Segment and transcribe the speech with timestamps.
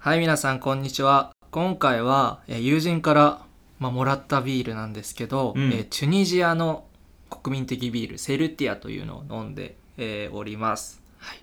[0.00, 1.32] はい、皆さん、こんにちは。
[1.50, 3.42] 今回は、えー友人から、
[3.80, 6.84] まあ、もらったビールなんですけど、うんえーチュニジアの
[7.28, 11.02] 国民的ビール、セルティアというのを飲んで、えーおります。
[11.18, 11.38] はい。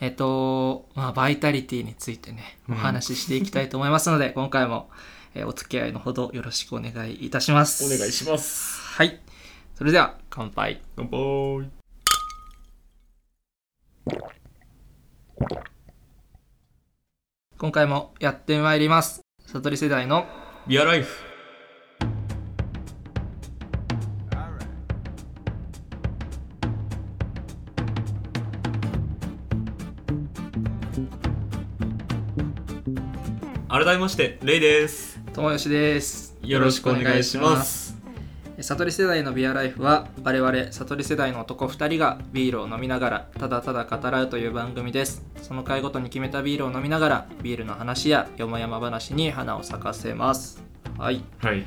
[0.00, 4.90] えっ、と、まあ、バイタリティについてね、おうん話ししていきたいと思いますので、 今回も、
[5.34, 7.82] えーお付き合いのほどよろしくお願いいたします。
[7.82, 8.78] お願いします。
[8.78, 9.18] はい。
[9.74, 10.82] それでは、乾杯。
[10.96, 11.70] 乾杯。
[17.58, 19.22] 今回もやってまいります。
[19.46, 20.26] 悟り世代の
[20.66, 21.08] ビアライフ。
[33.68, 35.18] 改めまして、レイです。
[35.32, 36.36] 友吉です。
[36.42, 37.85] よろしくお願いします。
[38.58, 50.62] 悟り世代のビアライフは我々悟り世代の男2人がビールを飲みながらただただ語らうという番組ですその回ごとに決めたビールを飲みながらビールの話やよもやま話に花を咲かせます
[50.98, 51.64] はいはい。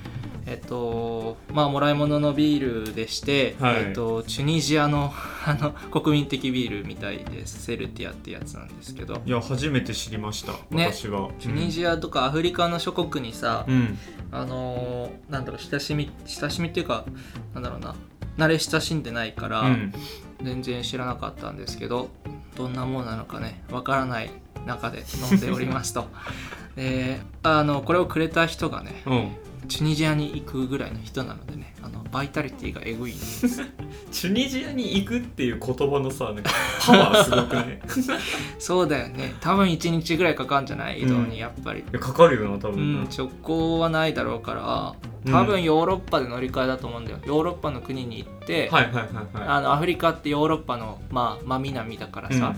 [0.47, 5.13] えっとまあもらい物のビールでして、はいえっとチュニジアの
[5.45, 10.53] あの国民的ビールみたいですセルティアってやつなんですけどいや、初めて知りました。
[10.71, 11.29] ね私は。
[11.39, 13.97] チュニジアとかアフリカの諸国にさ、うん。
[14.31, 17.05] あのーなんだろう親しみ親しみっていうか
[17.53, 17.95] なんだろうな
[18.37, 19.93] 慣れ親しんでないから、うん。
[20.41, 22.09] 全然知らなかったんですけど
[22.55, 24.31] どんなものなのかねわからない
[24.65, 26.07] 中で飲んでおりますと
[26.75, 29.31] であのこれをくれた人がねうん。
[29.67, 33.25] チュニジアに行くぐらいの人なのでねあのバイタリティがえぐいんで。
[33.25, 33.47] す
[34.11, 36.51] チュニジアに行くっていう言葉のさ、なんか
[36.85, 37.81] パワーすごくね。
[38.57, 39.35] そうだよね。
[39.41, 41.01] 多分1日ぐらいかかるんじゃない？
[41.01, 43.03] 移動うんにやっぱり、いや、かかるよな、多う分。
[43.03, 45.31] ん、直行はないだろうからうん。
[45.33, 47.19] 多分ヨーロッパで乗り換えだと思うんだよ。
[47.25, 49.03] ヨーロッパの国に行って、はいはいはい
[49.45, 52.33] はあのアフリカってヨーロッパの、まあ、真南だからい。
[52.33, 52.55] さ、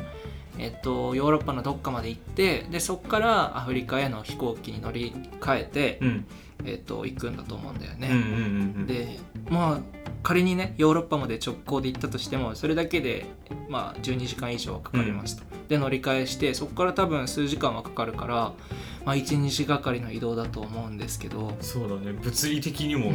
[0.57, 6.25] えっと、ヨーロッパのどっかまで行ってでそこからアフリカへの飛行機に乗り換えて、うん。
[6.65, 8.03] えっと、行くんだと思うんだようん。
[8.03, 8.17] うんうんね。
[8.77, 8.87] うん。
[8.87, 13.25] でまあ仮にねヨーロッパまで直行で行ったとしてもそれだけで、
[13.69, 15.43] まあ、12時間以上はかかりますと。
[15.67, 18.53] で乗り換えしてそこから多分数時間はかかるから、
[19.05, 23.13] まあ、1日がかりの移動だと思うんですけどそうだね物理的にも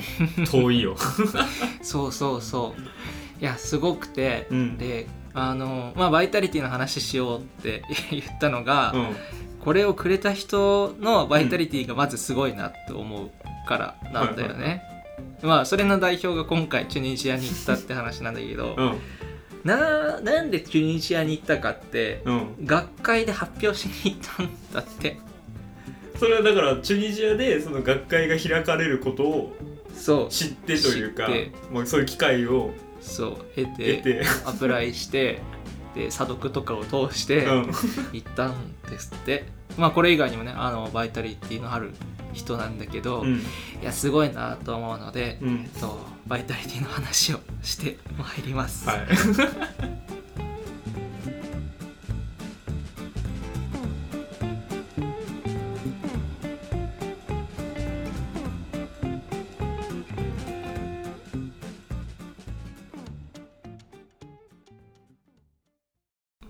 [0.50, 0.96] 遠いよ
[1.82, 9.16] そうそうそういやすごくて、うんであのまあバイタリティの話しようって 言ったのが、うん
[9.66, 13.30] これをくれた人のバイタリティがまずすごいなって思う
[13.66, 14.82] からなんだよね。
[15.42, 18.98] まあそれの代表が今回チュニジアに行ったって話なんだけど、うん。
[19.64, 22.54] ななんでチュニジアに行ったかってうん。
[22.64, 25.18] 学会で発表しに行ったんだって。
[26.18, 29.56] それはだからチュニジアでその学会が開かれることを
[30.30, 31.52] 知ってというか知って。
[31.70, 33.36] まあ、そういう機会をそう。
[33.54, 34.22] 経て得て。
[34.46, 35.40] アプライして
[35.94, 37.66] で査読とかを通してうん。
[38.12, 38.54] 行ったん
[38.88, 39.44] ですって、
[39.76, 41.92] まあこれ以外にもねあのバイタリティのある
[42.36, 43.42] 人なんだけど、いうん。
[43.82, 45.68] やすごいなと思うので、うん。
[45.72, 48.88] えっと、バイタリティの話をしてまいります。
[48.88, 48.98] はい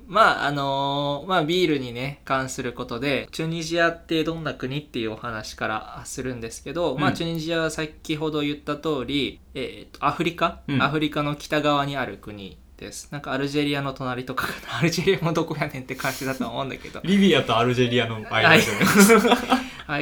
[0.06, 10.82] まああのーまあビールにね関することでチュニジアってどんな国っていうお話からするんですけど、まあうんチュニジアは先ほど言った通り、えーとアフリカ、うん。
[10.82, 13.08] アフリカの北側にある国です。
[13.10, 14.78] なんかアルジェリアの隣とかかな。
[14.78, 17.00] アルジェリアもどこやねんって感じだと思うんだけど。
[17.04, 18.84] リビアとアルジェリアの間はいじゃない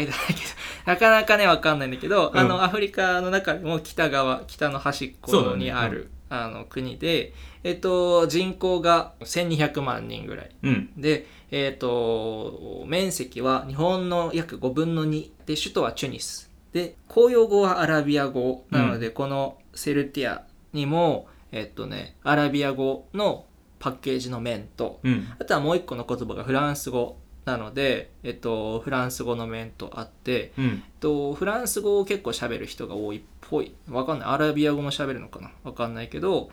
[0.03, 0.39] 間だけど。
[0.87, 2.39] なかなかねわかんないんだけど、うん。
[2.39, 10.51] あのアフリカの中でも北側北の端っこにある、あの国で、えっと、人口が1200万人ぐらい。
[10.63, 10.91] うん。
[10.97, 16.51] で、えっと面積は日本の約5分の2で首都はチュニス。
[16.73, 23.47] で公用語はアラビア語なので、このセルティアにもえっとねアラビア語の
[23.79, 25.29] パッケージの面とうん。
[25.39, 33.75] あとはもう一個の言葉がフランス語なので、えっと、フランス語の面とあって、うんえっと、フランス語を結構喋る人が多いっぽい。
[33.89, 34.29] わかんない。
[34.29, 35.51] アラビア語も喋るのかな？
[35.63, 36.53] わかんないけど、え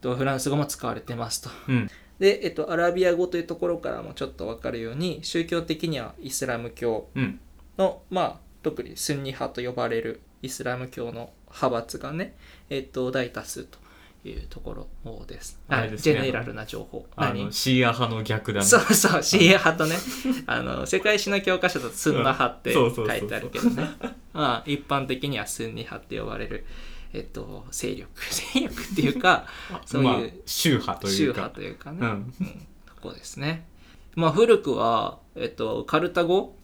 [0.00, 1.50] と、フランス語も使われてますと。
[1.68, 7.40] うんで、えっと、アラビア語というところからもちょっとわかるように、宗教的にはイスラム教うん
[7.78, 12.36] の、まあ、特にスンニ派と呼ばれるイスラム教の派閥がね、
[12.70, 13.78] えっと、大多数と
[14.24, 15.58] いうところです。
[15.68, 16.14] あれですね。
[16.14, 17.06] ジェネラルな情報。
[17.16, 18.66] あのシーア派の逆だね。
[18.66, 19.96] そうそう、シーア派とね、
[20.46, 23.90] あの、世界史の教科書だとスンナ派って書いてあるけどね。
[24.32, 26.64] まあ、一般的にはスンニ派って呼ばれる、
[27.12, 28.08] えっと、勢力。
[28.54, 29.46] 勢力っていうか、
[29.84, 31.16] そういうまあ宗派というか。
[31.16, 32.06] 宗派というかね、うん。
[32.06, 33.66] うんとこですね。
[34.14, 36.56] まあ古くは、えっと、カルタゴ？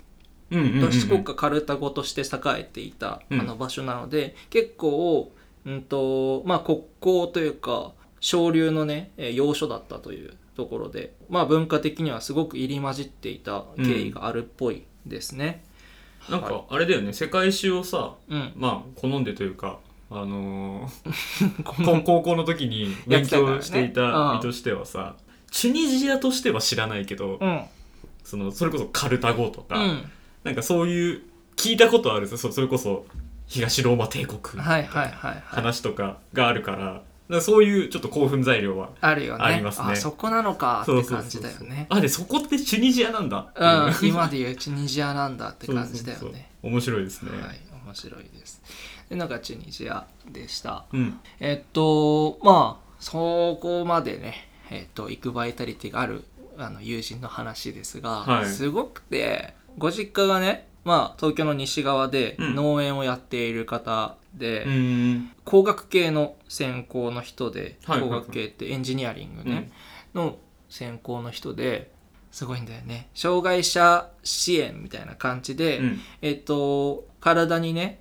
[0.51, 0.87] うんうんうんうん。
[0.87, 3.41] 都市国家カルタゴとして栄えていた、うん。
[3.41, 5.33] あの場所なので結構、
[5.69, 15.63] うんとまあ、国交というか商流のねえー要所だったというところで、まあ、文化的にはすごく入り混じっていた経緯があるっぽいですね。
[16.29, 17.13] なんかあれだよね。
[17.13, 19.79] 世界史をさうん、まあ好んでというか
[20.11, 25.17] あのー 高高校の時に勉強していた身としてはさ、
[25.51, 27.65] チュニジアとしては知らないけど、うん。
[28.25, 30.11] そのそれこそカルタゴとか、うん。
[30.45, 31.23] なんかそういう
[31.57, 33.05] 聞いたことあるそそれこそ
[33.49, 35.43] 東ローマ帝国はいはいはいはい。
[35.45, 37.03] 話とかがあるから
[37.41, 39.45] そういうちょっと興奮材料はあるよね。
[39.45, 39.89] ありますね。
[39.91, 41.87] あそこなのかって感じだよね。
[41.91, 43.41] あでそこってチュニジアなんだ。
[43.41, 46.71] っていううん今で言うチュニジアなんだって感じだよそうそうねそう。
[46.71, 48.63] 面白いですね、はい面白いです。
[49.11, 50.85] でなんかチュニジアでした。
[50.93, 51.21] うん。
[51.41, 56.25] えっとまあそこまでねえっと行くバイタリティがある
[56.57, 58.47] あの友人の話ですが、はい。
[58.47, 62.55] すごくてご実家がねまあ東京の西側でうん。
[62.55, 69.71] 農園をやっている方で、うーん工学系の専攻の人で、はい工学系ってエンジニアリングね、
[70.15, 70.39] の
[70.69, 71.91] 専攻の人で
[72.31, 73.09] すごいんだよね。
[73.15, 76.01] 障害者支援みたいな感じで、うん。
[76.23, 78.01] えっと体にね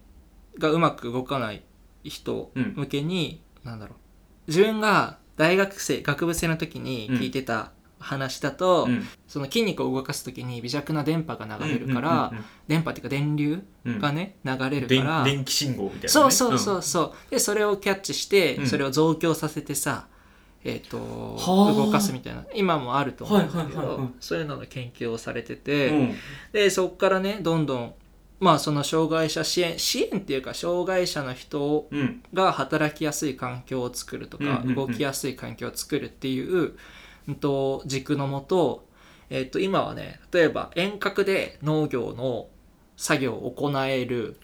[0.57, 1.63] がうまく動かない
[2.03, 2.73] 人うん。
[2.75, 3.97] 向けに、なんだろう。
[4.47, 9.07] 自分が大学生学部生の時に聞いてた話だと、うん。
[9.27, 13.93] その筋肉を動かす時に微弱な電波が流れるから、うんうん電波っていうか電流うん。
[13.93, 18.67] うんがね、流れる電から電気信号みたいな、ね、そうそうそうそう、でそれをキャッチして、うん。
[18.67, 20.07] それを増強させてさ
[20.63, 21.73] えっ、とはあ。
[21.73, 22.45] 動かすみたいな。
[22.53, 24.09] 今もあると思うんだけど、はいはいはいはい。
[24.19, 26.15] そういうのの研究をされてうて、ん。
[26.51, 27.93] でそこからねどんどん
[28.39, 32.21] まあその障害者支援支援っていうか障害者の人うん。
[32.33, 34.75] が働きやすい環境を作るとか、うんうんうん。
[34.75, 36.73] 動きやすい環境を作るっていう、
[37.27, 38.87] うん、と軸のもと,、
[39.29, 42.47] えっと今はね例えば遠隔で農業の
[42.95, 44.37] 作業を行える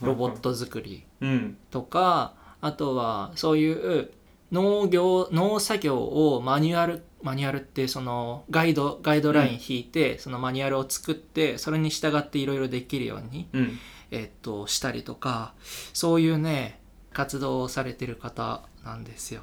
[0.00, 1.56] ロボット作りうん。
[1.70, 4.12] とかあとはそういう
[4.52, 13.78] 農業農作業をマニュアルマニュアルってそのガイドガイドライン引いて、そのマニュアルを作ってそれに従っていろいろできるように、うん。
[14.10, 15.54] えっとしたりとか
[15.94, 16.80] そういうね
[17.12, 19.42] 活動をされてる方なんですよ。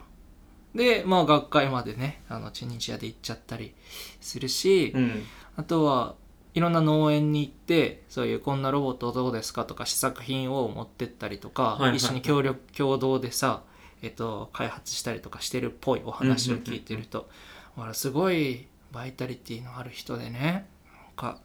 [0.76, 3.74] でまあ学会までねあのチュニジアで行っちゃったり
[4.22, 5.24] するし、うん。
[5.58, 6.16] あとは
[6.54, 13.64] いろんな農園に行ってそういうこんなロボットどうですかとか試作品を持ってったりとか、はいはい一緒に協力共同でさ、
[14.02, 17.30] えっと、開発したりとかしてるっぽいお話を聞いてると、
[17.76, 20.68] ほらすごいバイタリティのある人でね
[21.06, 21.40] なんか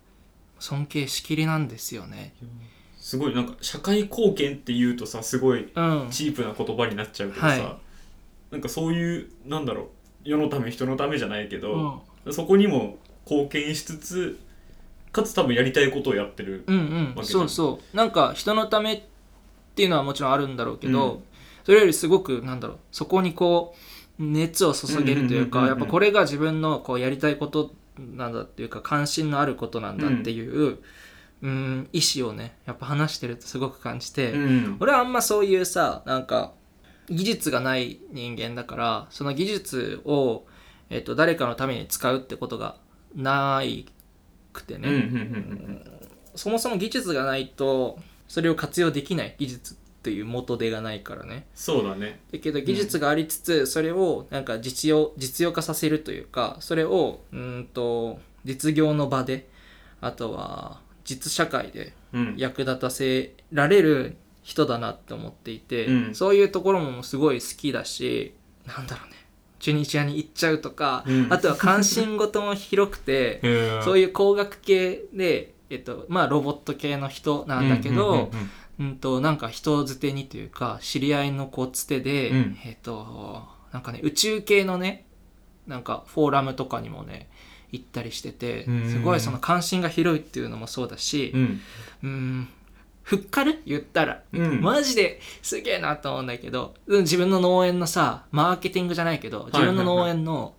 [0.59, 2.35] 尊敬しきりなんですよね。
[2.97, 7.84] すごいなんか社会貢献っていうとさすごいうん、チープな言葉になっちゃうけどさ、はい
[8.55, 9.87] なんかそういうなんだろう
[10.23, 12.33] 世のため人のためじゃないけうど、ん。
[12.33, 12.99] そこにも
[13.29, 14.39] 貢献しつつ
[15.11, 17.15] かつ多分やりたいことをやってる、うんうん。
[17.17, 17.41] わけじゃん。
[17.41, 17.97] そうそう。
[17.97, 19.03] なんか人のためっ
[19.75, 21.23] ていうのはもちろんあるんだろうけど、うん。
[21.65, 22.79] それよりすごくなんだろう。
[22.93, 23.75] そこにこ
[24.21, 25.81] う熱を注げるというかうんうんうんうん。
[25.81, 30.79] やっぱこれが自分のこうやりたいことなんだっていうか関心のあることなんだっていう、
[31.43, 34.77] うん、意思をねやっぱ話してるとすごく感じて、うん。
[34.79, 36.53] 俺はあんまそういうさなんか
[37.09, 40.45] 技術がない人間だからその技術を、
[40.91, 42.77] えっと誰かのために使うってことが
[43.15, 43.87] ない
[44.53, 45.91] くてね、うん
[46.35, 51.47] そもそも技術がないとそれを活用できない技術っていう元手がないからね。
[51.55, 52.21] そうだね。
[52.33, 59.49] だけど技術がありつつそれをなんか実用実用化させるというかそれをうーんと実業の場で
[60.01, 62.35] あとは実社会でうん。
[62.37, 66.15] 役立たせられる人だなって思っていて、うん。
[66.15, 68.35] そういうところもすごい好きだし
[68.67, 69.17] なんだろうね。
[69.59, 71.33] チュニジアに行っちゃうとか、うん。
[71.33, 73.41] あとは関心事も広くて
[73.83, 78.31] そういいう工学系で、えっとまあ、ロボット系の人なんだけど、
[78.79, 82.59] うんとなんか人づてにというか知り合いのこうつてで、うん。
[82.65, 85.07] えっとなんかね宇宙系のね
[85.67, 87.31] なんかフォーラムとかにもね
[87.73, 88.91] 行ったりしててうん。
[88.91, 91.61] すごいその関心が広いっていうのもそうだしうん。
[92.03, 92.49] うん
[93.05, 93.63] ふっかる？
[93.67, 94.23] 言ったら。
[94.33, 94.61] うん。
[94.61, 100.55] マジですげえなと思うんだけど、うん自分の農園のさ、マーケティングじゃないけど、自分の農園の、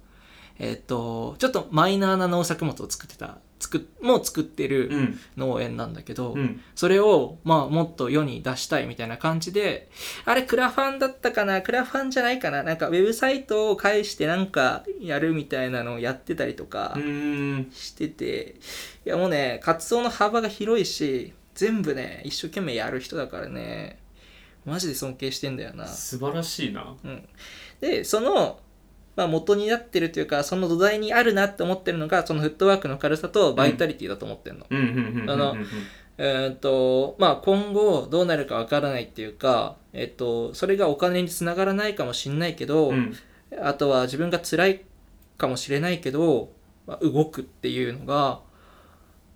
[0.59, 5.19] えっと、ちょっとマイナーな農作物を作ってた、作っ、もう作ってうるん。
[5.35, 6.61] 農園なんだけど、うん。
[6.75, 9.89] それを、まあ、もっと世に出したいみたいな感じで、
[10.23, 11.61] あれ、クラファンだったかな？
[11.61, 12.63] クラファンじゃないかな？
[12.63, 17.71] なんか、ウェブサイトを介してなんか、やるみたいなのをやってたりとかうん。
[17.73, 18.55] してて、
[19.05, 23.99] いや、もうね、活動の幅が広いし、全部ね、一生懸命やる人だからね、
[24.65, 25.87] マジで尊敬してんだよな。
[25.87, 26.95] 素晴らしいな。
[27.03, 27.27] うん、
[27.81, 28.59] でその
[29.15, 34.65] まあ、元になってるというかその土台にあるなって思ってるのがそのフットワークの軽さとバイタリティだと思ってるの。
[34.69, 35.55] うんうんうんうんうんあの
[36.17, 43.13] えーっとまあ、今後どうなるかわからないっていうか、えっとそれがお金につながらないかもしれないけど、うん。
[43.61, 44.81] あとは自分が辛い
[45.37, 46.51] かもしれないけど、
[46.87, 48.39] まあ、動くっていうのが、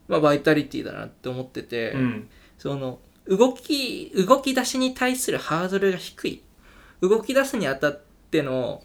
[0.09, 2.29] まあ、バイタリティだなって思ってて、うん。
[2.57, 6.43] その動き動き出しに対するハードルが低い。
[6.99, 8.83] 動き出すにあたっての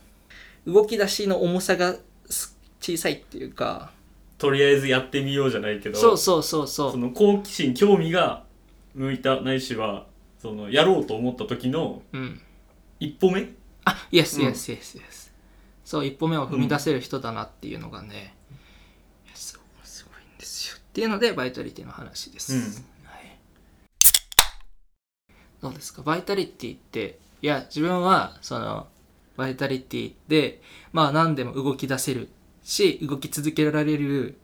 [0.66, 1.96] 動き出しの重さが
[2.30, 3.90] す小さいっていうか
[4.38, 6.92] とりあえずやってみようじゃないけどそうそうそうそう。
[6.92, 8.44] その好奇心興味が
[8.94, 10.06] 向いたないしは
[10.38, 12.40] そのやろうと思った時のうん。
[13.00, 13.48] 一歩目？
[13.86, 14.44] あイエスうん。
[14.44, 15.32] イエスイエスイエス
[15.84, 18.34] そう一歩目を踏み出せる人だなっていうのがね、
[19.26, 22.60] いやすごいすごいんですよっていうのでバイタリティの話です、うん。
[22.60, 22.66] は
[23.18, 23.36] い、
[25.60, 26.02] どうですか？
[26.02, 28.86] バイタリティっていや自分はその
[29.36, 32.28] バイタリティでまあ何でも動き出せる
[32.62, 34.38] し動き続けられる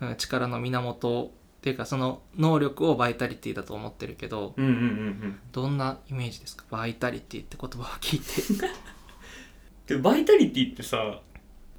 [0.00, 4.82] うん力の源っていうかその能力をバイタリティだと思ってるけどうんうんうんう
[5.28, 5.38] ん。
[5.52, 6.64] どんなイメージですか？
[6.68, 8.20] バイタリティって言葉を聞い
[9.86, 9.94] て。
[10.02, 11.20] バイタリティってさ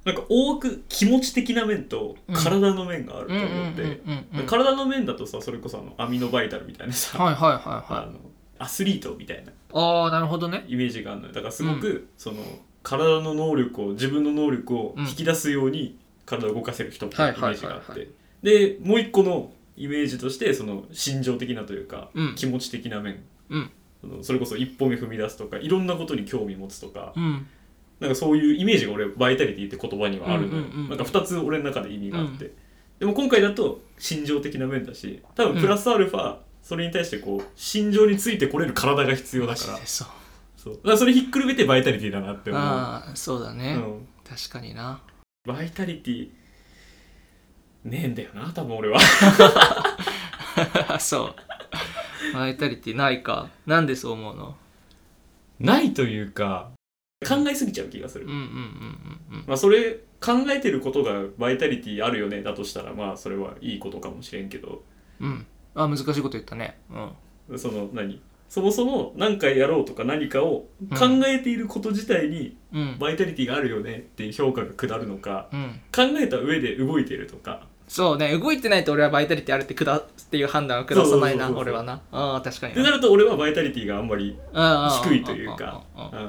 [0.04, 3.82] なんか多く気持ち的な面と体の面があると思って。
[3.82, 8.12] うんうん体の面だとさそれこそあのアミノバイタルみたいなさ、はいはいはいあはい。
[8.12, 8.18] の
[8.58, 10.64] アスリートみたいなああなるほどね。
[10.68, 11.32] イメージがあるのよ。
[11.32, 12.42] だからすごく、その
[12.82, 18.10] 体の能力を自分の能力を引き出すように体を動かせる人みたいなイメージがあって。
[18.42, 22.34] でもう一個のイメージとしてその心情的なというか、うん。
[22.34, 23.22] 気持ち的な面。
[23.50, 23.70] うん。
[24.00, 27.46] そのそれこそ一歩目踏み出すとかいろんなことに興味持つとか、うん
[28.00, 32.52] なんかそういうイメージが俺バイタリティって言葉にはあるのよ、うんうんうんなんか2つ俺の中で意味があって、
[32.98, 39.78] でも今回だと心情的な面だし多分プラスアルファ、それに対してこう心情についてこれる体が必要だから。
[39.84, 40.08] そう。
[40.56, 40.74] そう。
[40.74, 45.00] だからそれひっくるめてバイタリティだなって思う、ああそうだね、うん、確かにな。
[45.46, 46.28] バイタリティ
[47.84, 49.00] ねえんだよな多分俺は。
[51.00, 51.34] そう。
[52.34, 53.48] バイタリティないか。
[53.66, 54.56] なんでそう思うの？
[55.60, 56.70] ないというか
[57.26, 58.44] 考えすぎちゃう気がする、うんうんうんう
[59.40, 64.82] んまあそれ考えてることがバイタリティあるよねだとしたらまあそれはいいことかもしれんけど。
[65.20, 65.28] うん。
[65.28, 66.76] うんあ難しいこと言ったね。
[67.48, 67.58] うん。
[67.58, 68.20] その何？
[68.48, 70.66] そもそも何かやろうとか何かを
[70.98, 72.96] 考えていること自体にうん。
[72.98, 75.80] バイタリティがあるよねっていう評価が下るのかうん。
[75.94, 82.02] 考えた上で動いてるとかそうね動いてないと俺はバイタリティあるってくだっていう判断は下さないな俺はな。
[82.12, 84.38] ああ確かにってなると俺はバイタリティがあんまり
[85.02, 85.82] 低いというか。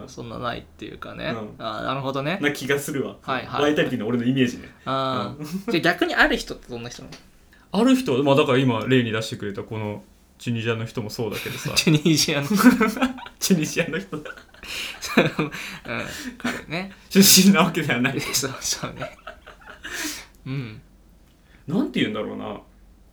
[0.07, 1.63] そんなないっていうかね、うん。
[1.63, 2.39] ああなるほどね。
[2.41, 3.61] な気がするわ、はいはい。
[3.61, 4.69] バイタリティの俺のイメージね。
[4.85, 7.81] ああ、じゃあ逆にある人ってどんな人なの？
[7.81, 8.23] ある人？
[8.23, 10.01] まあだから今例に出してくれたこの
[10.37, 11.71] チュニジアの人もそうだけどさ。
[11.75, 12.47] チュニジアの。
[13.37, 14.15] チュニジアの人。
[14.17, 14.23] うん。
[16.37, 16.93] 彼ね。
[17.09, 18.21] 出身なわけではない。
[18.21, 19.11] そうそうね。
[20.47, 20.81] うん
[21.73, 22.61] なんて言うんだろうな。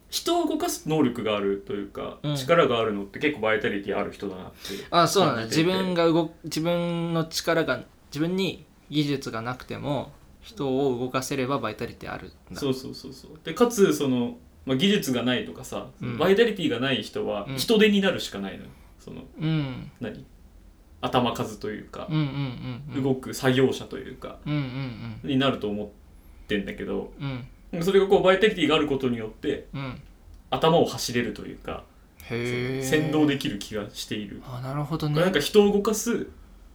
[0.09, 2.37] 人を動かす能力があるというか、うん。
[2.37, 4.57] 力があるのって結構バイタリティある人だなって
[4.91, 5.71] あそうなんだ感じていて。
[5.73, 12.61] 自分が動自分の力が自分に技術がなくても人を動かせればバイタリティあるんだ。
[12.61, 13.31] そうそうそうそう。
[13.43, 16.19] でかつその、まあ、技術がないとかさ、うん。
[16.19, 17.57] バイタリティがない人はうん。
[17.57, 18.71] 人手になるしかないのよ。
[19.01, 19.91] そのうん。
[20.01, 20.25] 何？
[21.01, 23.03] 頭数というかうんう、んうんうん。
[23.03, 24.53] 動く作業者というかうん
[25.25, 25.89] うんになると思っ
[26.47, 27.47] てんだけどうんうん
[27.85, 30.01] それがこうバイタリティがあることによってうん。
[30.51, 31.83] 頭を走れるというか
[32.31, 34.43] へえ先導できる気がしている。
[34.47, 35.21] あなるほどね。
[35.21, 36.29] なんか人を動かす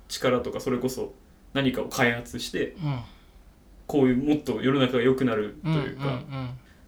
[0.10, 1.14] 力とかそれこそ
[1.54, 3.00] 何かを開発してうん。
[3.88, 6.22] こういうもっと世の中が良くなるとうんいうか、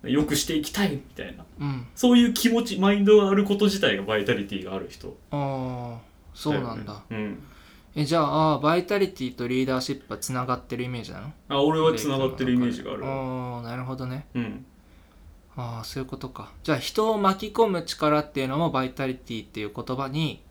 [0.04, 1.46] 良くしていきたいみたいな。
[1.60, 1.68] うん。
[1.68, 5.16] うんそういう気持ちマインドがあること自体がバイタリティがある人。
[5.32, 6.02] ああ
[6.34, 7.40] そうなんだ、うん
[7.96, 11.32] えじゃああバイタリティとリーダーシップはつながってるイメージなの？
[11.50, 13.10] あ俺はつながってるイメージがあるわ。
[13.10, 14.26] ああなるほどね。
[14.34, 14.66] うん。
[15.56, 16.52] ああそういうことか。
[16.64, 20.42] じゃあ人を巻き込む力っていうのもバイタリティっていう言葉に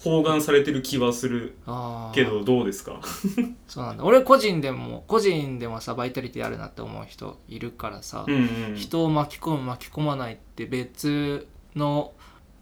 [0.00, 1.56] 包含されてる気はする
[2.12, 2.98] けどどうですか？
[3.68, 4.02] そうなんだ。
[4.04, 8.34] 俺個人でも個人でもさバイタリティあるなって思う人いるからさ、うん
[8.70, 8.76] うん。
[8.76, 12.12] 人を巻き込む巻き込まないって別の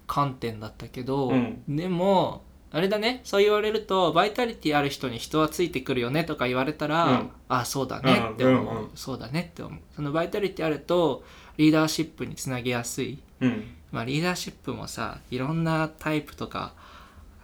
[0.07, 1.63] 観点だったけど、うん。
[1.67, 2.43] でも
[2.75, 3.21] あれだね。
[3.23, 7.31] そう言われるとバイタリティある人に人はついてくるよねとか言われたら、うん。
[7.49, 8.91] あそうだねって思う、うんうんうん。
[8.95, 9.81] そうだねって思う。
[9.95, 11.23] そのバイタリティあると
[11.59, 13.19] リーダーシップにつなげやすい。
[13.41, 13.65] うん。
[13.93, 16.73] まあリーダーシップもさいろんなタイプとか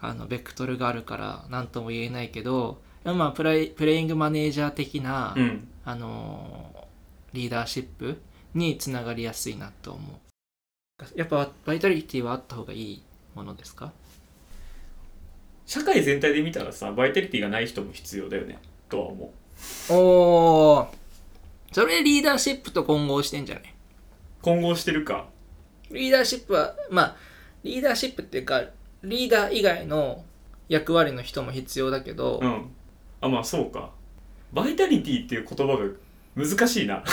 [0.01, 5.69] あのベクトルがあるから何とも言えないけどまあプレイプレイングマネージャー的な、うん。
[5.85, 6.89] あのー
[7.35, 8.19] リーダーシップ
[8.55, 11.05] につながりやすいなと思う。
[11.15, 13.03] やっぱバイタリティはあった方がいい
[13.35, 13.93] ものですか？
[15.69, 18.59] 社会全体で見たらさバイタリティがない人も必要だよね。
[18.89, 19.33] とは思
[19.91, 20.87] おー。
[21.73, 23.75] それリーダーシップと混合してんじゃない
[24.41, 25.27] 混合してるか。
[25.91, 27.17] リーダーシップはまあ
[27.65, 28.63] リーダーシップっていうか
[29.03, 30.25] リーダー以外の
[30.71, 32.71] 役割の人も必要だけど、うん。
[33.21, 33.91] あまあそうか。
[34.55, 35.85] バイタリティっていう言葉が
[36.35, 37.05] 難しいな。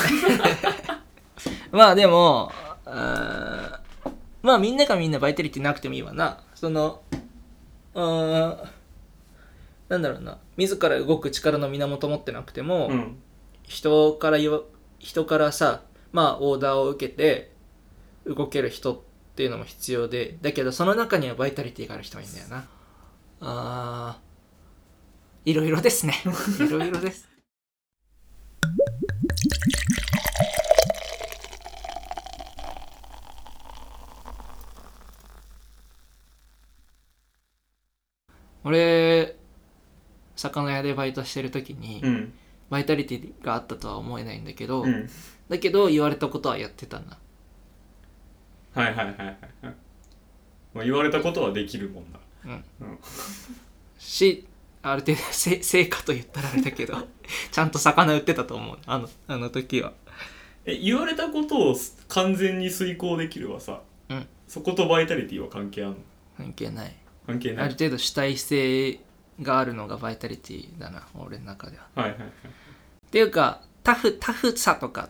[1.74, 2.54] まあでも
[2.86, 6.42] まあみんながみんなバイタリティなくてもいいわな。
[6.56, 7.02] その
[9.90, 10.40] なんだろうな。
[10.58, 13.18] 自ら動く力の源持ってなくても、うん。
[13.68, 14.38] 人から
[15.00, 17.52] 人からさまあオーダーを受けて
[18.26, 19.00] 動ける人っ
[19.36, 22.68] ていうのも必要でだけどその中にはバイタリティがある人がいいんだよな
[23.42, 26.14] あーいろいろですね。
[26.60, 27.28] いろいろです
[38.66, 39.36] 俺
[40.36, 42.34] 魚屋でバイトしてる時に、うん。
[42.70, 45.10] バイタリティがあったとは思えないんだけど、うん。
[45.50, 47.18] だけど言われたことはやってたんだ
[48.74, 49.38] はいはいはいはいはい。
[50.74, 52.20] まあ言われたことはできるもんだ。
[53.98, 54.46] し
[54.82, 56.96] ある程度せ成果と言ったらあれだけど
[57.52, 58.78] ちゃんと魚売ってたと思う。
[58.86, 59.94] あのあの時は。
[60.66, 61.76] え言われたことを
[62.08, 64.28] 完全に遂行できるはさ、うん。
[64.48, 65.98] そことバイタリティは関係あんの？
[66.38, 66.96] 関係ない
[67.26, 67.66] 関係ない。
[67.66, 69.00] ある程度主体性
[69.42, 71.88] があるのがバイタリティだな俺の中では。
[71.96, 72.28] はいはいはい。
[72.28, 72.32] っ
[73.12, 75.10] ていうかタフタフさとか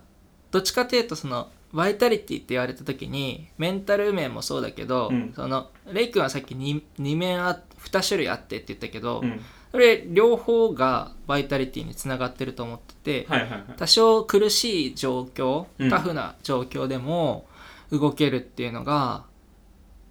[0.52, 5.34] どっちかというとそのバイタリティって言われた時にメンタル面もそうだけど、うん。
[5.36, 9.42] そのレイ君はさっき 2, 二面あ2種類あってって言ったけど、うん。
[9.72, 13.64] それ両方がバイタリティにつながってると思ってて、はいはいはい。
[13.76, 15.90] 多少苦しい状況うん。
[15.90, 17.46] タフな状況でも
[17.92, 19.26] 動けるっていうのが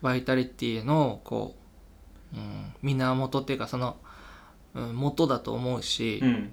[0.03, 1.64] バイタリティのこう、
[2.35, 3.97] うん、源っていうかその、
[4.75, 6.53] うん、元だと思うし、うん。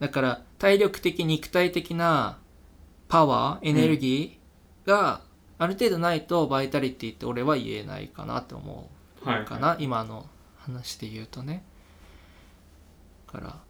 [0.00, 2.38] だから体力的肉体的な
[3.08, 5.22] パワーエネルギーが
[5.58, 8.90] ある程度ないとバイタリティって俺は言えないかなと思
[9.22, 10.26] はいうかな、今の
[10.58, 11.64] 話で言うとね。
[13.32, 13.60] だから。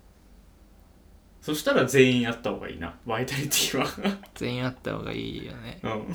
[1.41, 3.87] そしたら全員やった方がいいなバイタリティは。
[4.35, 5.79] 全員あった方がいいよね。
[5.83, 6.07] うん。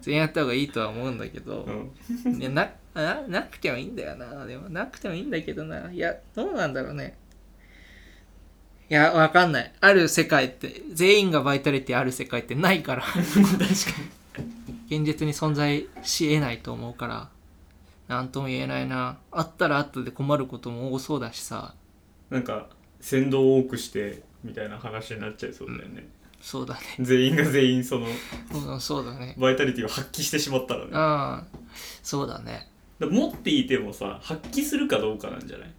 [0.00, 1.64] 全員あった方がいいとは思うんだけど。
[1.64, 2.38] う、ん。
[2.38, 4.44] ね、なななくてもいいんだよな。
[4.44, 5.90] でもなくてもいいんだけどな。
[5.90, 7.16] いやどうなんだろうね。
[8.90, 9.72] いやわかんない。
[9.80, 13.02] ある世界って全員がバイタリティある世界ってないから。
[13.12, 13.22] 確か
[14.88, 17.28] 現実に存在し得ないと思うから。
[18.08, 19.16] なんとも言えないな。
[19.30, 21.74] あったらあったで困ることも多そうだしさ。
[22.30, 22.68] になんか
[23.00, 26.06] 先導を多くしてみたいな話になっちゃいそうだよね、
[26.42, 26.80] そうだね。
[27.00, 28.06] 全員が全員その
[28.54, 29.34] うんそうだね。
[29.38, 30.90] バイタリティを発揮してしまったらね。
[30.92, 31.58] ああ
[32.02, 32.52] そうだね。
[32.52, 32.71] ら
[33.06, 35.70] 持っていてもさ発揮するかどうかなんじゃない？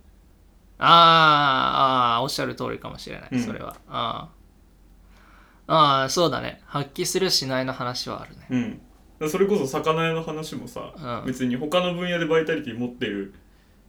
[0.79, 3.39] あーあーおっしゃる通りかもしれない、うん。
[3.39, 3.75] それは。
[3.87, 4.29] あ
[5.67, 6.61] あああそうだね。
[6.65, 8.47] 発揮するしないの話はあるね。
[8.49, 8.71] うん。
[8.71, 8.81] だか
[9.19, 11.25] らそれこそ魚屋の話もさ、うん。
[11.25, 13.33] 別に他の分野でバイタリティ持ってる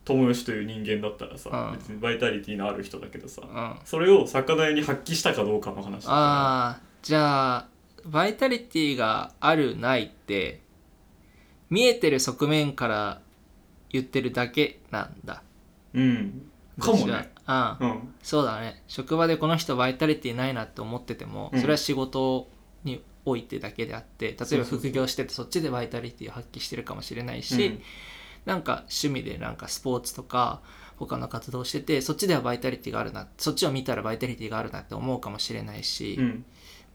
[0.04, 1.78] 友吉という人間だったらさ、うん。
[1.78, 3.56] 別にバイタリティのある人だけどさ、うん。
[3.56, 7.66] あそれを魚屋に発揮したかどうかの話だかあじゃあ
[8.04, 10.60] バイタリティがあるないって
[11.70, 13.20] 見えてる側面から
[13.94, 15.34] 言ってるだけなんだ。
[15.34, 15.42] ら
[15.94, 16.50] うん。
[16.80, 17.32] かもね。
[17.46, 17.84] ああ。
[17.84, 18.14] うん。
[18.22, 18.82] そうだね。
[18.88, 21.60] 職場でこの人バイタリティないなって思ってても、うん。
[21.60, 22.48] それは仕事
[22.82, 27.82] においてだけであって例えば副業しててそっちでバイタリティを発揮してるかもしれないし、うん。
[28.44, 30.60] なんか趣味でなんかスポーツとか
[30.96, 36.44] 他の活動しててそっちではバイタリティがあるなそっちを見たらバイタリティがあるなって思うかもしれないしう、ん。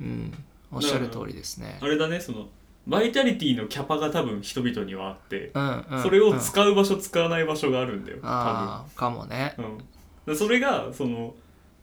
[0.02, 0.34] うん。
[0.72, 1.80] おっしゃる通りですね。
[1.82, 1.88] あ。
[1.88, 2.48] れだねその
[2.88, 9.54] バイタリティのキャパが多分人々にはあって、うんうん、それをうん使う場所使わない場所があるんだよ多ああかもね。
[9.58, 9.88] 分、うん、だか
[10.28, 11.36] らそれがその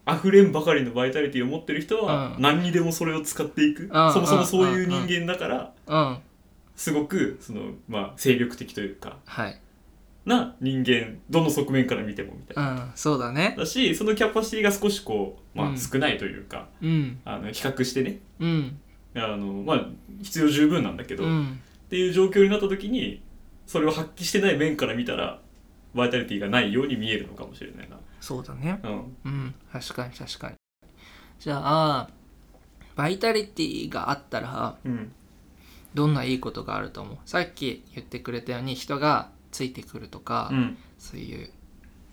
[0.09, 2.42] 溢れんばかりのバイタリティを持ってる人はうん。
[2.42, 6.18] 何にでもそれを使っていく、んそもそもそういう人間だからうん。
[6.76, 9.61] すごくその、まあ、精力的というかはい。
[10.24, 12.70] な人間どの側面から見てもみたいな。
[12.72, 13.54] うんそうだね。
[13.59, 15.78] だしそのキャパシティが少しこう、まあ、うん。
[15.78, 17.20] 少ないというか、うん。
[17.24, 18.18] あの比較してね。
[18.40, 18.80] うん
[19.20, 19.87] あの、まあ、
[20.22, 23.22] 必要十分なんだけど、っうんていう状況になった時に
[23.66, 25.40] それを発揮してない面から見たら
[25.94, 27.96] バイタリティがないように見えるのかもしれないな。
[28.20, 28.81] そうだね。
[28.83, 30.57] うんうん確かに確かに。
[31.38, 32.11] じゃあ
[32.96, 35.12] バイタリティがあったらうん
[35.94, 37.18] どんないいことがあると思う？
[37.24, 41.50] さっき言ってくれたように人がついてくるとか、うんそういう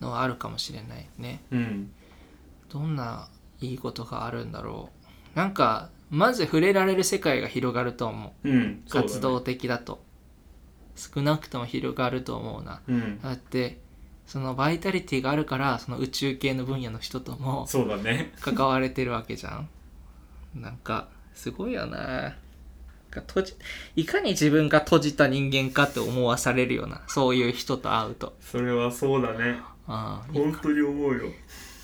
[0.01, 1.41] のはあるかもしれないね。
[1.51, 1.91] うん
[2.69, 3.27] どんな
[3.59, 4.89] いいことがあるんだろ
[5.35, 5.37] う？
[5.37, 8.49] なんかまず触れられる世界が広がると思う。
[8.49, 10.04] うんそうだね活動的だと。
[10.95, 12.82] 少なくとも広がると思うな。
[12.88, 13.19] うん。
[13.19, 13.80] だって
[14.28, 18.32] そのバイタリティがあるからその宇宙系の分野の人ともそうだね。
[18.41, 19.69] 関われてるわけじゃん。
[20.54, 22.36] なんかすごいよな。
[23.10, 23.54] 閉じ
[23.95, 28.36] いかに自分が閉じた人間かって思わされるようなそういう人と会うと。
[28.39, 29.60] それはそうだね。
[29.88, 31.23] ああい本当に思うよ。
[31.23, 31.30] な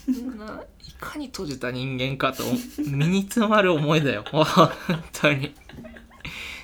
[0.09, 2.43] いかに閉じた人間かと
[2.77, 4.23] 身につまる思いだよ。
[4.31, 4.69] 本
[5.13, 5.53] 当に。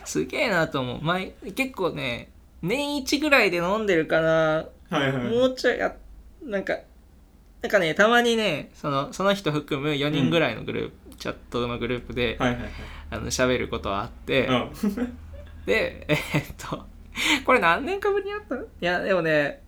[0.03, 1.01] すげえなと思う。
[1.01, 2.31] 前結構ね
[2.61, 4.65] 年一ぐらいで飲んでるかな。
[4.89, 5.23] はいはい。
[5.23, 5.95] もうちょいや
[6.43, 6.77] なんか
[7.61, 12.71] なんかねたまにねそのその人含む4人ぐらいのグループ、チャットのグループで、はいはいはい。
[13.11, 15.17] あの喋ることはあって、うん。
[15.65, 16.85] でえーっと
[17.45, 19.63] これ何年かぶりにあったいやでもね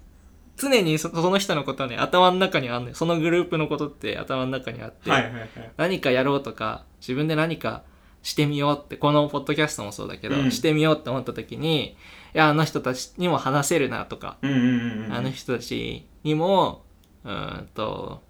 [0.58, 2.96] 常にそその人のことはね頭の中にあんのよ。
[2.96, 5.50] そのグループのことって頭の中にあって、はいはいはい。
[5.78, 7.84] 何かやろうとか自分で何か
[8.24, 10.52] してみようってこのポッドキャストもそうだけど、うん。
[10.52, 11.96] してみようって思った時にい
[12.34, 15.14] やあの人たちにも話せるなとか、うんうんうんうん。
[15.14, 16.84] あの人たちにも
[17.24, 18.24] うーんと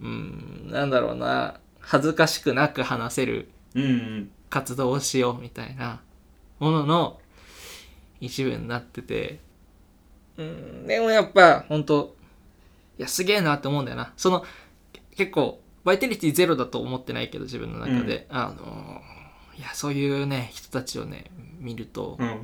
[0.00, 3.50] うんなんだろうな恥ずかしくなく話せる
[4.50, 6.00] 活動をしようみたいな
[6.58, 7.20] ものの
[8.20, 9.40] 一部になってて
[10.36, 10.86] うん。
[10.86, 12.14] でもやっぱ本当
[12.98, 14.12] いやすげえなって思うんだよな。
[14.16, 14.44] その
[14.92, 19.00] け結構バイタリティゼロだと思ってないけど自分の中で、あの
[19.56, 22.26] いやそういうね人たちをね見ると、うん。
[22.26, 22.38] なん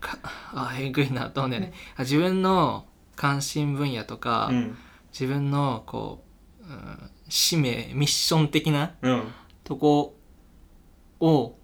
[0.00, 0.18] か
[0.52, 4.76] あえぐいなと思うんだよね、あ自分の関心分野とか、うん。
[5.12, 6.22] 自分のこ
[6.62, 9.22] う、うん使命ミッション的なうん。
[9.64, 10.14] とこ
[11.18, 11.56] を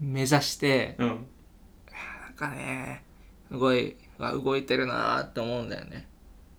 [0.00, 1.08] 目指してうん。
[1.08, 1.14] な
[2.30, 3.04] んかね
[3.52, 6.08] すごいあ動いてるなーって思うんだよね。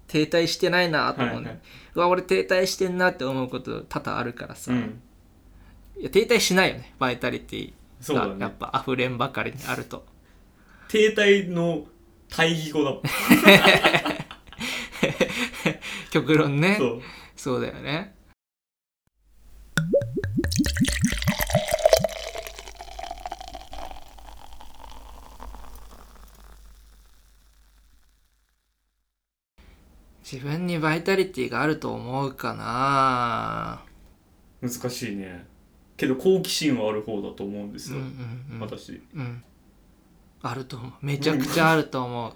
[0.07, 1.63] 停滞してないなーと思うんだよ、はいは
[1.95, 5.01] うわ俺停滞してんなって思うこと多々あるからさ、うん。
[5.99, 6.93] いや停滞しないよね。
[6.99, 7.73] バイタリティ
[8.13, 10.05] がやっぱ溢れんばかりにあると。
[10.87, 11.85] 停滞の
[12.29, 13.01] 対義語だもん。
[16.11, 16.75] 極論ね。
[16.77, 17.01] そう。
[17.35, 18.13] そうだよね
[30.33, 33.83] 自分にバイタリティがあると思うかな。
[34.67, 35.45] 難しいね。
[35.95, 38.59] けど好奇心はある方だと思うんですうんよ、うんうん。
[38.59, 38.99] 私。
[39.13, 39.43] うん。
[40.41, 40.91] あると思う。
[41.03, 42.33] めちゃくちゃあると思う。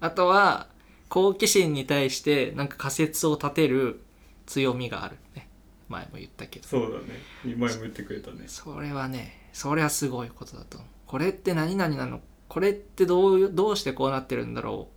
[0.00, 0.68] あとは
[1.10, 4.00] 好奇心に対してなんか仮説を立てる
[4.46, 5.18] 強みがある。
[5.34, 5.50] ね。
[5.90, 6.66] 前も言ったけど。
[6.66, 7.04] そうだね。
[7.44, 8.44] 前も言ってくれたね。
[8.46, 10.88] それはねそれはすごいことだと思う。
[11.06, 12.22] これって何々なの？
[12.48, 14.95] これってどうどうしてこうなってるんだろう？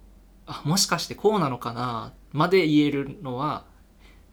[0.52, 3.66] あもしかしてこうなのかなまで言えるのは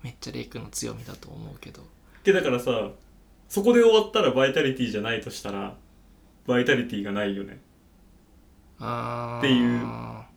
[0.02, 1.83] めっちゃレイ君の強みだと思うけど。
[2.24, 2.90] でだからさ
[3.48, 5.76] そこで終わったらバイタリティじゃないとしたら
[6.46, 7.61] バイタリティがないよね。
[8.79, 9.38] あー。
[9.38, 9.83] っていう。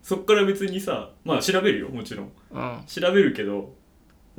[0.04, 2.32] そっから別にさまあ調べるよもちろん。
[2.52, 2.84] うん。
[2.86, 3.74] 調べるけど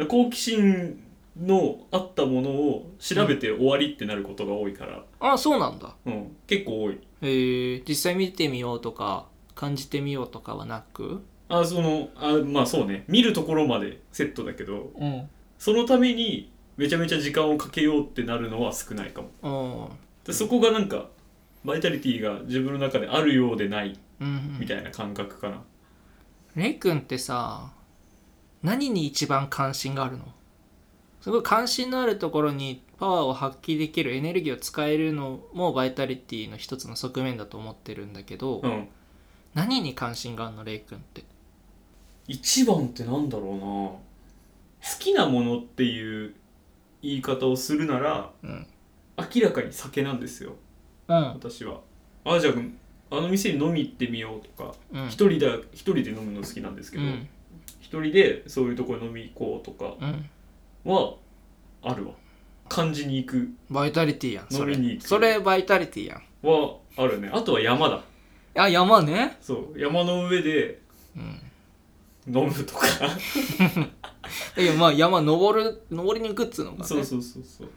[0.08, 1.02] 好奇心
[1.40, 5.94] のあったものを調べて終わりってなることが多いから、あそうなんだ。
[6.04, 6.98] うん、結構多い。
[7.22, 11.22] えー、実際見てみようとか感じてみようとかはなく？
[11.50, 13.04] あそのあまあそうね。
[13.08, 15.28] 見るところまでセットだけどうん。
[15.58, 19.90] そのためにめちゃめちゃ時間をかけようってなるのは少ないかも。
[19.90, 19.96] うん。
[20.24, 21.08] でそこがなんか
[21.64, 25.62] バイタリティが自分の中であるようでないうんみたいな感覚かな、
[26.54, 27.72] レイ君ってさ
[28.62, 30.24] 何に一番関心があるの？
[31.20, 38.88] すごい関心のあるところにパワーを発揮できるエネルギーを使えるのもバイタリティの一つの側面だと思ってるんだけど、うん。
[39.52, 40.64] 何に関心があるの？
[40.64, 41.24] レイ君って
[42.26, 43.60] 一番ってなんだろうな。
[43.62, 44.00] 好
[44.98, 46.34] きなものっていう
[47.02, 48.66] 言い方をするならうん。
[49.34, 50.54] 明らかに酒なんですよ。
[51.08, 51.16] うん。
[51.34, 51.80] 私は。
[52.24, 55.06] あじゃああの店に飲み行ってみようとかうん。
[55.08, 57.28] 一人で一人で飲むの好きなんですけどうん。
[57.80, 60.30] 一人でそういうところ飲み行こうとかうん。
[60.92, 61.14] は
[61.82, 62.12] あるわ。
[62.68, 63.50] 感じに行く。
[63.68, 64.74] バイタリティやんそれ。
[64.74, 65.08] 飲みに行く。
[65.08, 66.22] それバイタリティやん。
[66.46, 67.30] はあるね。
[67.32, 68.02] あとは山だ。
[68.56, 69.36] あ山ね。
[69.40, 69.78] そう。
[69.78, 70.80] 山の上で
[71.16, 71.42] うん
[72.26, 72.86] 飲むとか。
[74.60, 76.84] いやまあ山登る登りに行くっつうのがね。
[76.84, 77.68] そうそうそうそう。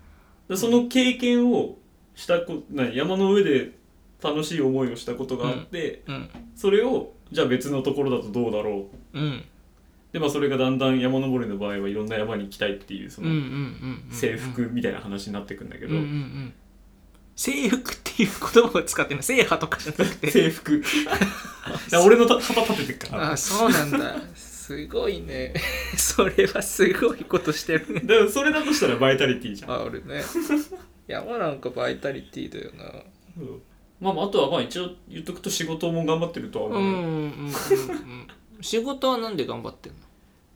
[0.50, 1.78] でその経験を
[2.16, 3.72] したこ何山の上で
[4.22, 9.20] 楽しい思いをしたことがあって、うんそれをじゃあ別のところだとどうだろう。
[9.20, 9.44] うん。
[10.12, 14.12] でまあそれがだんだん山登りの場合はいろんな山に行きたいっていうそうんうんうのんうん。
[14.12, 16.54] 制服みたいな話になってくんだけど、うんうんうん
[17.36, 20.30] 制服っていう言葉を使ってるの制覇とかじゃなくて。
[20.32, 20.84] 制服。
[22.04, 23.32] 俺のた旗立ててっから。
[23.32, 24.16] あそうなんだ。
[24.36, 25.54] すごいね。
[25.98, 28.02] それはすごいことしてるね。
[28.02, 29.72] だからそれだとしたらバイタリティじゃん。
[29.72, 30.24] あるね。
[31.08, 32.86] 山なんかバイタリティだよな。
[33.38, 33.42] う。
[33.42, 33.62] ん
[34.00, 38.28] まあまああとはまあ一応言っとくと仕事も頑張ってるとは思う、うんうんうんうん。
[38.62, 39.98] 仕事はなんで頑張ってんの？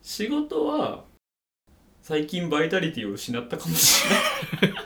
[0.02, 1.04] 仕事は
[2.02, 4.04] 最近バイタリティを失ったかもし
[4.62, 4.84] れない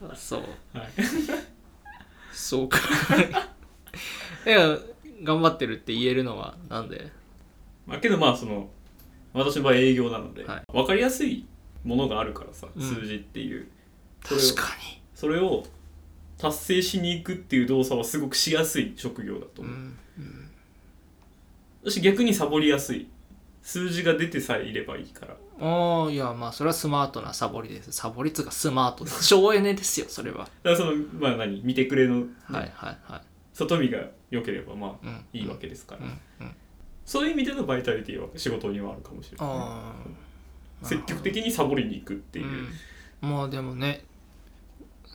[0.10, 0.78] あそう。
[0.78, 0.88] はい。
[2.32, 2.78] そうか。
[4.46, 4.78] いや
[5.24, 7.10] 頑張ってるって言えるのはなんで？
[7.86, 8.70] まあけどまあその
[9.32, 10.62] 私の場合営業なので、はい。
[10.72, 11.46] 分かりやすい
[11.84, 12.82] ものがあるからさ、うん。
[12.82, 13.66] 数字っていう。
[14.24, 14.76] それを確か
[15.14, 15.64] それを
[16.38, 19.72] 達成しに行くっていう動作はすごくしやすい職業だとにう。
[19.72, 20.50] 思う、ん。
[21.82, 23.08] 私逆にサボりやすい
[23.62, 25.36] 数字が出てさえいればいいから。
[25.62, 27.92] ああいやまあそれはスマートなサボりです。
[27.92, 29.24] サボりつがスマートです。
[29.24, 30.38] 省エネですよそれは。
[30.38, 31.62] だからそのまあ何？
[31.62, 32.26] 見てくれの、ね。
[32.44, 33.22] はいはいはい。
[33.52, 33.98] 外見が
[34.30, 36.54] 良ければまあうんいいわけですから、うんうん。
[37.04, 39.92] そういう意味でのバイタリティは仕事にはあるかもしれな
[40.82, 42.46] い、積極的にサボりに行くっていう、
[43.22, 44.04] うん、まあでもね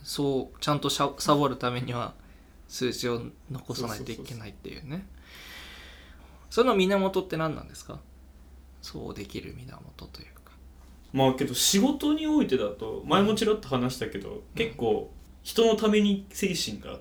[0.03, 2.13] そうちゃんとしゃサボるためには
[2.67, 5.07] 数字を残さないといけないっていうね。
[6.49, 7.99] その源って何なんですか？
[8.85, 10.51] そうできる源というか。
[11.11, 16.99] まあけど仕事においてだと前もちらっと話したけど、結構人のために精神が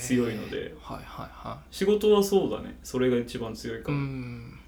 [0.00, 0.74] 強いので。
[0.80, 2.78] はいはいは仕事はそうだね。
[2.84, 4.60] それが一番強いかいも、ん。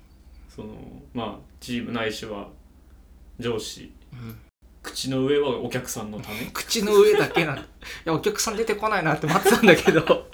[0.48, 0.74] その
[1.14, 2.48] まあチームないしは
[3.38, 3.92] 上司。
[4.12, 4.36] うん。
[4.82, 6.46] 口の上はお客さんのため。
[6.52, 7.62] 口の上だけなんだ。
[7.62, 7.64] い
[8.06, 10.26] やお客さん出てこないなって待ってたんだけど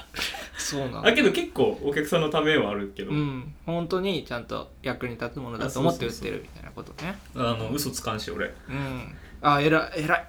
[0.72, 1.02] そうなんだ。
[1.02, 3.54] だけど結構お客さんのためはあるけど、うん。
[3.66, 7.16] 本当にちゃんと役に立つものだと思って売ってるみたいなことね。
[7.34, 8.46] あの嘘つかんし俺。
[8.46, 9.14] うん。
[9.42, 10.28] あ偉い偉い。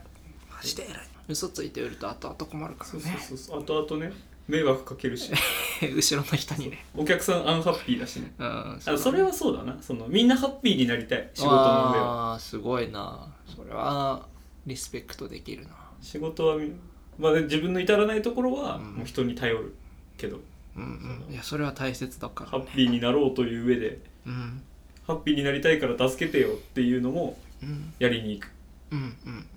[0.51, 1.07] マジで偉い。
[1.29, 3.63] 嘘ついて売ると後々困るかそうらねそうそう。
[3.63, 4.11] 後々ね
[4.47, 5.31] 迷惑かけるし。
[5.95, 6.85] 後ろの人にね。
[6.95, 8.33] お客さんアンハッピーだしね。
[8.37, 9.77] うんあそれはそうだな。
[9.81, 11.29] そのみんなハッピーになりたい。
[11.33, 12.31] 仕事の上は。
[12.31, 13.33] ああーすごいな。
[13.45, 14.27] それは
[14.65, 15.69] リスペクトできるな。
[16.01, 16.73] 仕事はみ、
[17.17, 18.83] まあ、自分の至らないところはうん。
[18.95, 19.75] もう人に頼る
[20.23, 20.39] けど、
[20.77, 20.83] うん
[21.27, 21.33] うん。
[21.33, 22.57] いやそれは大切だからね。
[22.57, 23.99] ハッピーになろうという上で。
[24.25, 24.61] うん。
[25.05, 27.93] ハッピーになりたいから助けてよっていうのもうん。
[27.99, 28.49] やりに行く。
[28.91, 29.07] うんうん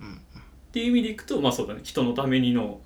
[0.01, 0.21] うん
[0.69, 1.79] っていう意味でいくとまあそうだね。
[1.83, 2.81] 人のためにの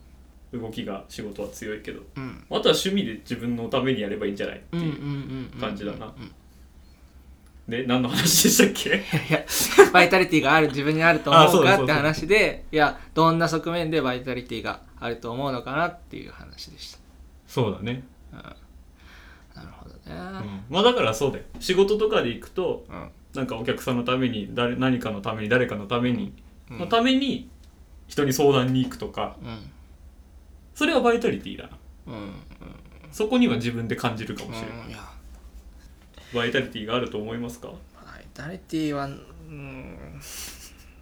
[0.54, 2.02] 動きが仕事は強いけど。
[2.16, 2.44] うん。
[2.50, 5.60] あとは趣味で自分のためにやればいいんじゃないってうんうんいう、うんうん。
[5.60, 6.06] 感じだな。
[6.06, 6.32] うん
[7.70, 8.90] で何の話でしたっけ？
[8.90, 9.46] いや
[9.94, 16.98] バイタリティがある自分にあるとあ思そうかって話でいやどんな側面でバイタリティがあると思うのかなっていう話でした、
[17.52, 20.12] そうだね、うん、なるほどうん。
[20.48, 21.44] ねまあだからそうだよ。
[21.60, 23.10] 仕事とかで行くとうん。
[23.34, 26.34] なんかお客さんのために誰何かのために誰かのために、
[26.70, 26.78] うん。
[26.80, 27.50] のために
[28.08, 29.36] 人に相談に行くとか。
[29.44, 29.70] うん。
[30.76, 31.78] それはバイタリティだな。
[32.08, 32.14] うん。
[32.14, 32.34] うん。
[33.12, 34.90] そこには自分で感じるかもしれない、うん。
[34.90, 35.00] いや。
[36.34, 37.68] バイタリティがあると思いますか？
[37.68, 37.74] バ
[38.18, 39.10] イタリティはう
[39.52, 40.22] ん。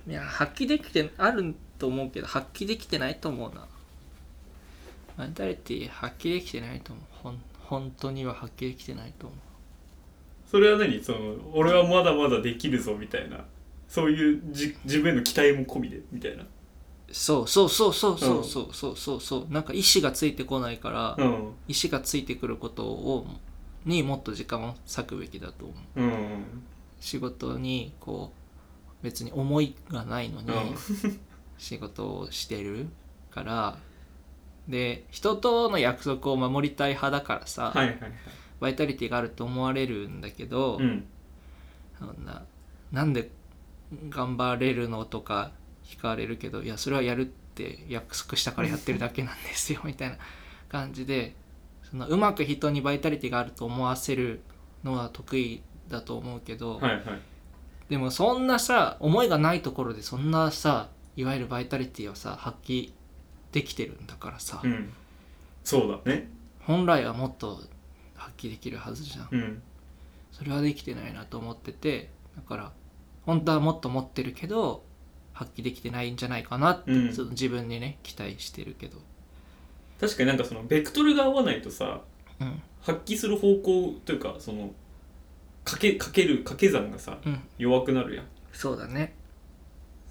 [0.08, 3.68] いや発揮できてあると思うけど発揮できてないと思うな
[5.20, 7.06] バイタリティ発揮できてないと思う。
[7.12, 9.40] ほん本当には発揮できてないと思う。
[10.50, 11.04] それは何？
[11.04, 13.44] その俺はまだまだできるぞみたいな。
[13.90, 16.46] そういうじ自分への期待も込みでみたいな。
[17.12, 19.54] そうそうそうそうそうそうそうそうそう。
[19.54, 21.52] なんか意志がついてこないから、うん。
[21.68, 23.28] 意志がついてくることを
[23.84, 26.02] にもっと時間を割くべきだと思う。
[26.02, 26.44] うん。
[27.02, 28.32] 仕事にこ
[29.02, 31.20] う別に思いがないのにうん。
[31.58, 32.88] 仕事をしてる
[33.32, 33.78] から
[34.70, 38.12] で人との約束を守りたい派だからさ、はいはいはい。
[38.60, 41.06] バイタリティがあると思われるんだけど、うん。
[41.98, 42.44] そんな
[42.92, 43.30] なんで
[44.10, 45.52] 頑張れるのとか
[45.84, 50.18] 聞かれるけどいやそれはやるって約束したからやってるだけなんですよみたいな
[50.70, 51.36] 感じで
[51.90, 54.42] そのうまく人にバイタリティがあると思わせる
[54.84, 57.04] のは得意だと思うけど、はいはい。
[57.90, 62.92] でもそんなさ思いがないところでそんなさいわゆるバイタリティをさ発揮
[63.52, 64.94] できてるんだからさ、うん。
[65.64, 66.30] そうだね。
[66.62, 67.62] 本来はもっと
[68.16, 69.28] 発揮できるはずじゃん。
[69.32, 69.62] うん。
[70.32, 72.72] それはできてないなと思っててだから
[73.26, 74.84] 本当はもっと持ってるけど
[75.34, 77.14] 発揮できてないんじゃないかなって、うん。
[77.14, 78.98] その自分にね期待してるけど。
[80.00, 82.02] 確かになんかそのベクトルが合わないとさ
[82.40, 82.62] うん。
[82.82, 84.72] 発揮する方向というかその
[85.66, 87.40] かけかける掛け算がさうん。
[87.58, 88.26] 弱くなるやん。
[88.54, 89.16] そうだね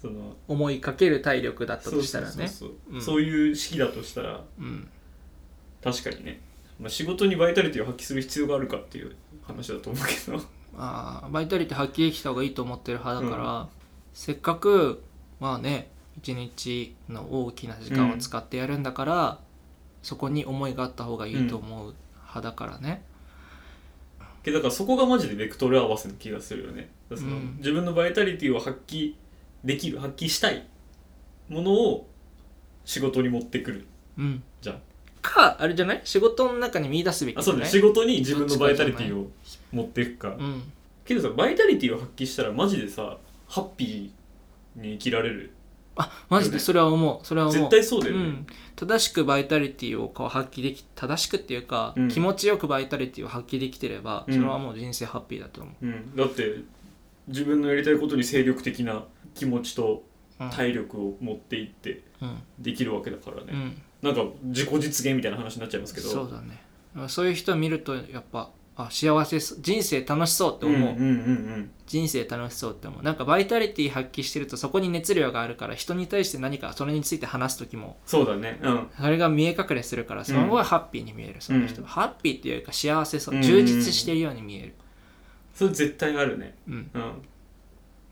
[0.00, 2.32] その思いかける体力だったとしたらね。
[2.32, 2.94] そうそうそうそう。
[2.94, 3.02] うん。
[3.02, 4.88] そういう式だとしたらうん。
[5.82, 6.40] 確かにね、
[6.80, 10.42] まあ、仕事にバイタリティを発揮する必要があるかっていう話だと思うけど。
[10.80, 13.68] あーバイタリティ発揮できた方がいいと思ってる派だから、
[14.12, 15.02] せっかく
[15.40, 19.40] まあね一日の大きな時間を使ってやるんだから、
[20.02, 23.02] そこに思いがあった方がいいと思う派だからね、
[24.48, 26.90] けどだからそこがマジでベクトル合わせの気がするよね。
[27.14, 27.56] その、うん。
[27.58, 29.14] 自分のバイタリティを発揮
[29.64, 30.66] できる発揮したい
[31.48, 32.08] ものを
[32.84, 33.86] 仕事に持ってくる。
[34.18, 34.42] うん。
[34.60, 34.80] じゃん。
[35.20, 36.00] かあれじゃない？
[36.04, 37.68] 仕事の中に見出すべきあそうだね。
[37.68, 39.30] 仕事に自分のバイタリティを
[39.72, 40.36] 持っていくか。
[40.38, 40.62] うん。
[41.04, 43.18] けどさバイタリティを発揮したらマジでさ
[43.48, 45.52] ハッピーに生きられる。
[45.96, 46.60] あマジで？
[46.60, 47.26] それは思う。
[47.26, 47.58] それは思う。
[47.58, 52.08] 絶対そうだよね、うん、正しくバイタリティをこう発揮でき正しくっていうか、うん。
[52.08, 54.34] 気持ちよくバイタリティを発揮できてれば、うん。
[54.34, 56.60] それはもう人生ハッピーだと思うん、だって
[57.26, 59.02] 自分のやりたいことに精力的な
[59.38, 60.04] 気持ちと
[60.50, 62.38] 体力を持っていってうん。
[62.58, 63.82] できるわけだからね、うん。
[64.02, 66.08] なんか自己実現みたいな話になっちゃいますけど。
[66.08, 66.62] そうだね。
[67.08, 70.96] そういう人を見るとやっぱあ幸せ人生楽しそうって思う、
[71.86, 73.02] 人生楽しそうって思う。
[73.02, 78.60] なんかバイタリティ発揮してるとそこに熱量があるから人に対して何かそれについて話す時もそうだね。
[78.62, 78.88] うん。
[78.96, 81.82] それが見え隠れするからすごいハッピーに見える、その人。
[81.82, 83.34] はハッピーっていうか幸せそう。
[83.34, 84.74] うん充実してるように見える。
[85.54, 86.56] それ絶対あるね。
[86.68, 86.90] うん。
[86.94, 87.12] うん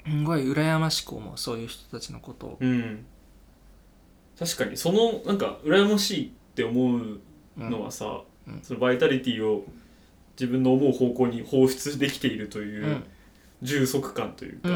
[0.08, 3.04] すごい羨ましく思うそういう人たちのことを、うん。
[4.38, 7.20] 確かにそのなんか羨ましいって思う
[7.58, 8.60] うんのはさ、うん。
[8.62, 9.64] そのバイタリティを
[10.38, 13.04] 自分の思う方向に放出できているといううん。
[13.62, 14.68] 充足感というか、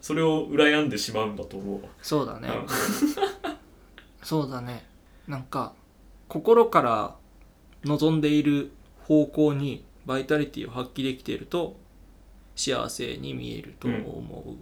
[0.00, 1.88] それを羨んでしまうんだと思うわ。
[2.00, 2.48] そうだね。
[2.48, 2.66] うん。
[4.24, 4.86] そうだね。
[5.26, 5.74] なんか
[6.28, 7.16] 心から
[7.84, 8.70] 望んでいる
[9.02, 11.76] 方向にバイタリティを発揮できていると
[12.58, 14.56] 幸せに見えると思う、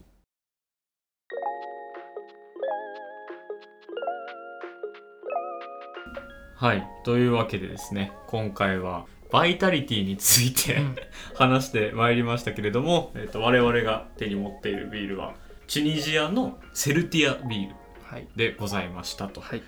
[6.56, 6.86] はい。
[7.04, 10.96] というわけでですね今回はバイタリティについて、うん。
[11.36, 15.34] 話してまいりましたけれども、えー、と我々が手に持っているビールは
[15.66, 18.28] チュニジアのセルティアビールはい。
[18.36, 19.40] でございましたと。
[19.40, 19.62] はい。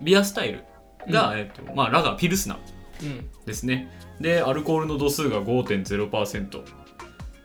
[0.00, 0.64] ビアスタイル
[1.10, 2.58] が、うえーとまあ、ラガーピルスナー
[3.02, 3.30] うん。
[3.44, 3.90] ですね。
[4.20, 6.77] でアルコールの度数が5.0%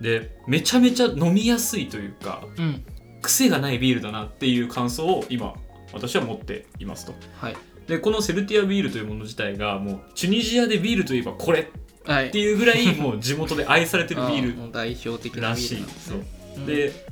[0.02, 2.86] でめちゃめちゃ飲みやすいというかうん。
[3.22, 5.54] 癖がないビールだなっていう感想を今
[5.94, 7.14] 私は持っていますと。
[7.40, 7.56] はい。
[7.88, 11.70] でこのセルティアビールというもの自体がもうチュニジアでビールといえばこれ
[12.06, 17.06] はいっていうぐらいもう地元で愛されてるビ あール代表的らしいールなんですそうで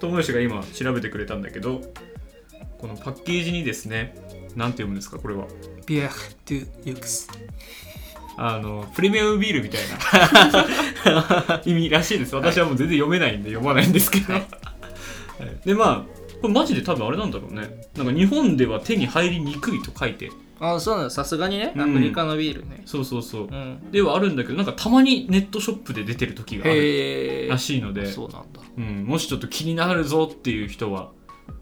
[0.00, 1.80] 友吉が今調べてくれたんだけど
[2.78, 4.14] このパッケージにですね
[4.56, 5.46] なんて読むんですかこれは。
[5.86, 7.28] ビアトゥユクス
[8.36, 11.60] あのプレミアムビールみたいな。
[11.64, 12.34] 意味らしいです。
[12.34, 14.46] 私はもう全然読めないんで読まないんですけど、はい。
[15.64, 17.70] でまあこれマジで多分あれなんだろうね。
[17.96, 20.30] なんか日本では手に入りにくいと書いて。
[20.60, 21.10] あそうなの。
[21.10, 21.72] さすがにね。
[21.74, 21.82] うん。
[21.82, 22.82] アフリカのビールね。
[22.86, 23.42] そうそうそう。
[23.44, 23.90] うん。
[23.90, 28.60] ではあるんだけどなんかたまにネットショップで出てる時があるらしいので、そうなんだ。
[28.76, 31.10] うん、もしちょっと気になるぞっていう人は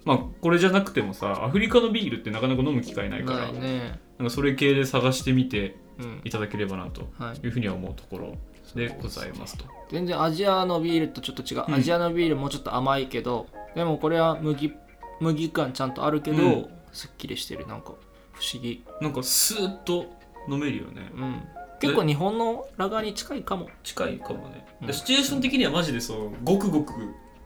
[0.04, 3.52] まあこれじゃなくてもさアフリカのビールってなかなか飲む機会ないから。
[3.52, 4.00] ね。
[4.18, 5.81] なんかそれ系で探してみてうん
[6.24, 7.46] いただければなとはい。
[7.46, 8.36] いうふうには思うところ
[8.74, 9.64] でございますと。
[9.90, 11.74] 全然アジアのビールとちょっと違う、うん。
[11.74, 14.72] アジアのビールもうちょっと甘いけどでもこれは麦
[15.20, 16.66] 麦感ちゃんとあるけど、うん。
[16.92, 17.66] すっきりしてる。
[17.66, 17.94] なんか
[18.32, 18.84] 不思議。
[19.00, 20.06] なんかスーッと
[20.48, 21.10] 飲めるよね。
[21.14, 21.42] うん。
[21.80, 23.68] 結構日本のラガーに近いかも。
[23.82, 24.66] 近いかもね。
[24.80, 24.86] うん。
[24.86, 26.92] でシチュエーション的にはマジでそうごくごく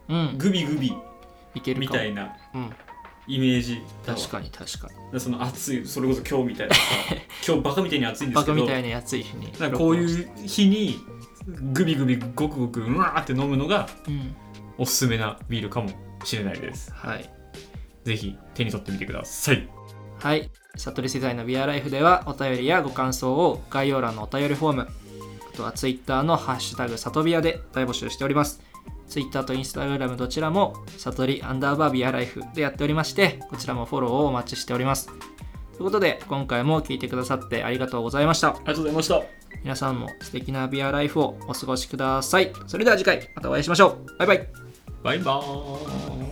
[0.08, 0.38] うん。
[0.38, 0.94] グビグビ
[1.54, 2.36] いけるみたいな。
[2.54, 2.70] うん
[3.26, 3.82] イメージ。
[4.04, 5.12] 確かに確かに。
[5.12, 6.74] でその暑いそれこそ今日みたいな。
[6.74, 6.82] さ
[7.46, 8.54] 今日バカみたいに暑いんですけど。
[8.54, 11.00] バカみたいな暑い日にこういう日に
[11.72, 14.34] グビグビごくごくうわーって飲むのがうん。
[14.78, 15.88] おすすめなビールかも
[16.24, 16.92] しれないです。
[16.92, 17.30] はい。
[18.04, 19.68] ぜひ手に取ってみてください。
[20.18, 20.50] はい。
[20.76, 24.88] 悟り世代のビアライフではお便りやご感想を概要欄のお便りフォーム
[25.52, 28.60] あとはツイッターのハッシュタグサトビアで大募集しております
[29.08, 35.06] ツイッターとインスタグラムどちらも悟りアンダーバービアライフでやっておりましてこちらもフォローをお待ちしております。
[35.06, 35.16] とい
[35.80, 38.48] うことで今回も聞いてくださってありがとうございました。
[38.48, 39.22] ありがとうございました。
[39.62, 42.52] 皆さんも素敵なビアライフをお過ごしください。
[42.66, 44.18] それでは次回またお会いしましょう。
[44.18, 44.48] バイバイ。
[45.02, 46.25] バイバーイ。